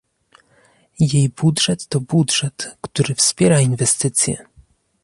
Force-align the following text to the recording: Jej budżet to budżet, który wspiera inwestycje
Jej 0.99 1.29
budżet 1.29 1.87
to 1.87 1.99
budżet, 2.01 2.77
który 2.81 3.15
wspiera 3.15 3.59
inwestycje 3.61 4.45